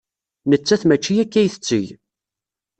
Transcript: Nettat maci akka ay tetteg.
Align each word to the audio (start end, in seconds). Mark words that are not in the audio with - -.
Nettat 0.49 0.83
maci 0.87 1.13
akka 1.23 1.37
ay 1.39 1.49
tetteg. 1.53 1.87